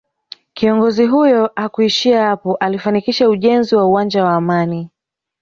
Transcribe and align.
Kiongozi 0.53 1.05
huyo 1.07 1.51
hakuishia 1.55 2.23
hapo 2.25 2.55
alifanikisha 2.55 3.29
ujenzi 3.29 3.75
wa 3.75 3.85
uwanja 3.85 4.23
wa 4.23 4.33
Amani 4.35 4.89